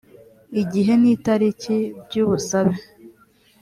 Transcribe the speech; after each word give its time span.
igihe 0.61 0.93
n 1.01 1.03
itariki 1.15 1.77
by 2.03 2.15
ubusabe 2.23 2.75